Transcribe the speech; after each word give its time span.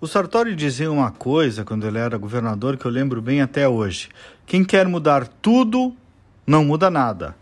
O 0.00 0.06
Sartori 0.06 0.54
dizia 0.54 0.92
uma 0.92 1.10
coisa 1.10 1.64
quando 1.64 1.84
ele 1.84 1.98
era 1.98 2.16
governador 2.16 2.76
que 2.76 2.84
eu 2.84 2.90
lembro 2.90 3.20
bem 3.20 3.40
até 3.40 3.68
hoje: 3.68 4.08
quem 4.46 4.64
quer 4.64 4.86
mudar 4.86 5.26
tudo, 5.26 5.92
não 6.46 6.64
muda 6.64 6.88
nada. 6.88 7.34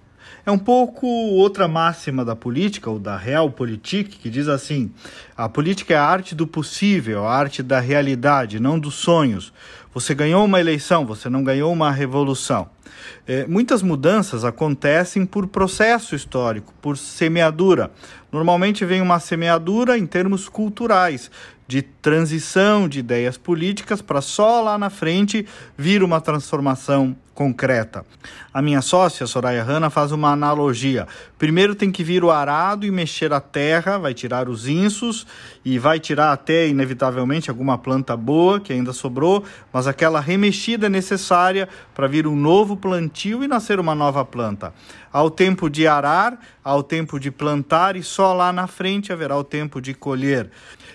É 0.46 0.51
um 0.53 0.59
pouco 0.59 1.09
outra 1.09 1.66
máxima 1.66 2.25
da 2.25 2.37
política, 2.37 2.88
ou 2.88 3.00
da 3.00 3.16
realpolitik, 3.16 4.16
que 4.16 4.30
diz 4.30 4.46
assim: 4.46 4.93
a 5.37 5.48
política 5.48 5.95
é 5.95 5.96
a 5.96 6.04
arte 6.04 6.37
do 6.37 6.46
possível, 6.46 7.27
a 7.27 7.34
arte 7.34 7.64
da 7.64 7.80
realidade, 7.80 8.61
não 8.61 8.79
dos 8.79 8.95
sonhos. 8.95 9.53
Você 9.93 10.14
ganhou 10.14 10.45
uma 10.45 10.61
eleição, 10.61 11.04
você 11.04 11.29
não 11.29 11.43
ganhou 11.43 11.72
uma 11.72 11.90
revolução. 11.90 12.68
É, 13.27 13.45
muitas 13.48 13.82
mudanças 13.82 14.45
acontecem 14.45 15.27
por 15.27 15.48
processo 15.48 16.14
histórico, 16.14 16.72
por 16.81 16.96
semeadura. 16.96 17.90
Normalmente 18.31 18.85
vem 18.85 19.00
uma 19.00 19.18
semeadura 19.18 19.99
em 19.99 20.07
termos 20.07 20.49
culturais, 20.49 21.29
de 21.67 21.82
transição 21.82 22.89
de 22.89 23.00
ideias 23.00 23.36
políticas 23.36 24.00
para 24.00 24.21
só 24.21 24.61
lá 24.61 24.79
na 24.79 24.90
frente 24.90 25.44
vir 25.76 26.03
uma 26.03 26.21
transformação 26.21 27.17
concreta. 27.35 28.04
A 28.53 28.63
minha 28.63 28.81
sócia, 28.81 29.26
Soraya 29.26 29.63
Hanna, 29.63 29.90
faz 29.90 30.13
uma 30.13 30.36
analogia. 30.36 31.08
Primeiro 31.39 31.75
tem 31.75 31.90
que 31.90 32.05
vir 32.05 32.22
o 32.22 32.31
arado 32.31 32.86
e 32.86 32.91
mexer 32.91 33.33
a 33.33 33.41
terra, 33.41 33.98
vai 33.98 34.14
tirar 34.14 34.48
os 34.48 34.69
insos 34.69 35.27
e 35.64 35.78
vai 35.78 35.98
tirar 35.98 36.33
até, 36.33 36.69
inevitavelmente, 36.69 37.50
alguma 37.50 37.77
planta 37.77 38.17
boa 38.17 38.61
que 38.61 38.72
ainda 38.72 38.92
sobrou, 38.92 39.42
mas 39.72 39.86
aquela 39.86 40.20
remexida 40.20 40.89
necessária 40.89 41.69
para 41.95 42.06
vir 42.06 42.27
um 42.27 42.36
novo 42.36 42.77
plantio 42.77 43.42
e 43.42 43.48
nascer 43.48 43.81
uma 43.81 43.95
nova 43.95 44.25
planta. 44.25 44.72
Ao 45.12 45.31
tempo 45.31 45.69
de 45.70 45.86
arar, 45.86 46.39
ao 46.62 46.83
tempo 46.83 47.19
de 47.19 47.31
plantar 47.31 47.97
e 47.97 48.03
só 48.03 48.33
lá 48.33 48.53
na 48.53 48.67
frente 48.67 49.12
haverá 49.12 49.37
o 49.37 49.45
tempo 49.45 49.81
de 49.81 49.95
colher. 49.95 50.50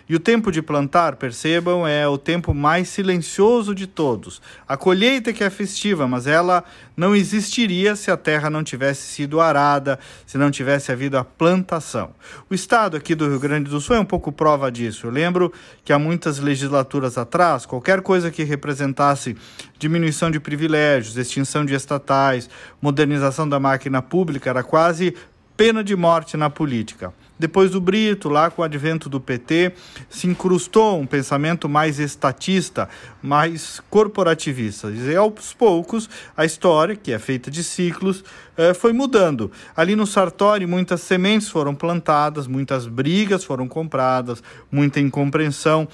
E 0.07 0.15
o 0.15 0.19
tempo 0.19 0.51
de 0.51 0.61
plantar, 0.61 1.15
percebam, 1.15 1.87
é 1.87 2.05
o 2.05 2.17
tempo 2.17 2.53
mais 2.53 2.89
silencioso 2.89 3.73
de 3.73 3.87
todos. 3.87 4.41
A 4.67 4.75
colheita 4.75 5.31
que 5.31 5.41
é 5.41 5.49
festiva, 5.49 6.05
mas 6.05 6.27
ela 6.27 6.65
não 6.97 7.15
existiria 7.15 7.95
se 7.95 8.11
a 8.11 8.17
terra 8.17 8.49
não 8.49 8.61
tivesse 8.61 9.07
sido 9.07 9.30
arada, 9.39 9.99
se 10.25 10.37
não 10.37 10.51
tivesse 10.51 10.91
havido 10.91 11.17
a 11.17 11.23
plantação. 11.23 12.11
O 12.49 12.53
estado 12.53 12.97
aqui 12.97 13.15
do 13.15 13.29
Rio 13.29 13.39
Grande 13.39 13.69
do 13.69 13.79
Sul 13.79 13.95
é 13.95 13.99
um 13.99 14.05
pouco 14.05 14.31
prova 14.31 14.71
disso. 14.71 15.07
Eu 15.07 15.11
lembro 15.11 15.53
que 15.85 15.93
há 15.93 15.99
muitas 15.99 16.39
legislaturas 16.39 17.17
atrás, 17.17 17.65
qualquer 17.65 18.01
coisa 18.01 18.31
que 18.31 18.43
representasse 18.43 19.37
diminuição 19.77 20.29
de 20.29 20.39
privilégios, 20.39 21.17
extinção 21.17 21.65
de 21.65 21.73
estatais, 21.73 22.49
modernização 22.81 23.47
da 23.47 23.59
máquina 23.59 24.01
pública 24.01 24.49
era 24.49 24.63
quase 24.63 25.15
pena 25.61 25.83
de 25.83 25.95
morte 25.95 26.35
na 26.35 26.49
política. 26.49 27.13
Depois 27.37 27.69
do 27.69 27.79
Brito, 27.79 28.29
lá 28.29 28.49
com 28.49 28.63
o 28.63 28.65
advento 28.65 29.07
do 29.07 29.21
PT, 29.21 29.73
se 30.09 30.25
incrustou 30.25 30.99
um 30.99 31.05
pensamento 31.05 31.69
mais 31.69 31.99
estatista, 31.99 32.89
mais 33.21 33.79
corporativista. 33.87 34.89
E 34.89 35.15
aos 35.15 35.53
poucos, 35.53 36.09
a 36.35 36.45
história, 36.45 36.95
que 36.95 37.11
é 37.11 37.19
feita 37.19 37.51
de 37.51 37.63
ciclos, 37.63 38.23
eh, 38.57 38.73
foi 38.73 38.91
mudando. 38.91 39.51
Ali 39.75 39.95
no 39.95 40.07
Sartori, 40.07 40.65
muitas 40.65 41.01
sementes 41.01 41.47
foram 41.47 41.75
plantadas, 41.75 42.47
muitas 42.47 42.87
brigas 42.87 43.43
foram 43.43 43.67
compradas, 43.67 44.41
muita 44.71 44.99
incompreensão, 44.99 45.87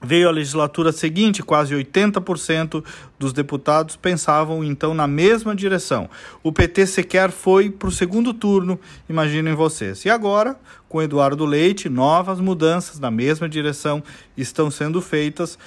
Veio 0.00 0.28
a 0.28 0.32
legislatura 0.32 0.92
seguinte, 0.92 1.42
quase 1.42 1.74
80% 1.74 2.84
dos 3.18 3.32
deputados 3.32 3.96
pensavam 3.96 4.62
então 4.62 4.94
na 4.94 5.08
mesma 5.08 5.56
direção. 5.56 6.08
O 6.42 6.52
PT 6.52 6.86
sequer 6.86 7.30
foi 7.32 7.68
para 7.68 7.88
o 7.88 7.92
segundo 7.92 8.32
turno, 8.32 8.78
imaginem 9.08 9.54
vocês. 9.54 10.04
E 10.04 10.10
agora, 10.10 10.56
com 10.88 11.02
Eduardo 11.02 11.44
Leite, 11.44 11.88
novas 11.88 12.38
mudanças 12.38 13.00
na 13.00 13.10
mesma 13.10 13.48
direção 13.48 14.02
estão 14.36 14.70
sendo 14.70 15.02
feitas, 15.02 15.58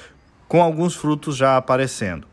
com 0.52 0.62
alguns 0.62 0.96
frutos 0.96 1.38
já 1.38 1.56
aparecendo. 1.56 2.28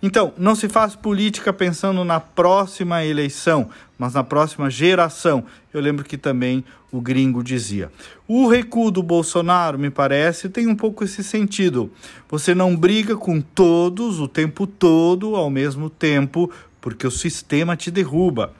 Então, 0.00 0.32
não 0.38 0.54
se 0.54 0.68
faz 0.68 0.94
política 0.94 1.52
pensando 1.52 2.04
na 2.04 2.20
próxima 2.20 3.04
eleição, 3.04 3.68
mas 3.98 4.14
na 4.14 4.22
próxima 4.22 4.70
geração. 4.70 5.44
Eu 5.72 5.80
lembro 5.80 6.04
que 6.04 6.16
também 6.16 6.64
o 6.92 7.00
gringo 7.00 7.42
dizia. 7.42 7.90
O 8.28 8.46
recuo 8.46 8.92
do 8.92 9.02
Bolsonaro, 9.02 9.76
me 9.76 9.90
parece, 9.90 10.48
tem 10.48 10.68
um 10.68 10.76
pouco 10.76 11.02
esse 11.02 11.24
sentido. 11.24 11.90
Você 12.28 12.54
não 12.54 12.76
briga 12.76 13.16
com 13.16 13.40
todos 13.40 14.20
o 14.20 14.28
tempo 14.28 14.68
todo 14.68 15.34
ao 15.34 15.50
mesmo 15.50 15.90
tempo, 15.90 16.48
porque 16.80 17.04
o 17.04 17.10
sistema 17.10 17.76
te 17.76 17.90
derruba. 17.90 18.52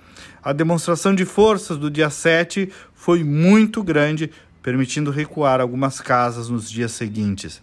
A 0.43 0.53
demonstração 0.53 1.15
de 1.15 1.25
forças 1.25 1.79
do 1.79 1.89
dia 1.89 2.11
7 2.11 2.69
foi 2.97 3.23
muito 3.23 3.81
grande, 3.81 4.33
permitindo 4.61 5.13
recuar 5.13 5.61
algumas 5.61 6.01
casas 6.01 6.49
nos 6.49 6.69
dias 6.69 6.91
seguintes. 6.91 7.63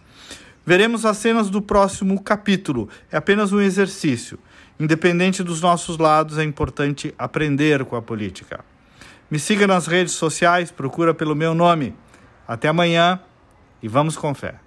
Veremos 0.64 1.04
as 1.04 1.16
cenas 1.16 1.50
do 1.50 1.60
próximo 1.60 2.22
capítulo. 2.22 2.88
É 3.10 3.16
apenas 3.16 3.52
um 3.52 3.60
exercício. 3.60 4.38
Independente 4.78 5.42
dos 5.42 5.60
nossos 5.60 5.98
lados, 5.98 6.38
é 6.38 6.44
importante 6.44 7.14
aprender 7.18 7.84
com 7.84 7.96
a 7.96 8.02
política. 8.02 8.64
Me 9.30 9.38
siga 9.38 9.66
nas 9.66 9.86
redes 9.86 10.12
sociais, 10.14 10.70
procura 10.70 11.12
pelo 11.12 11.34
meu 11.34 11.54
nome. 11.54 11.94
Até 12.46 12.68
amanhã 12.68 13.20
e 13.82 13.88
vamos 13.88 14.16
com 14.16 14.34
fé. 14.34 14.62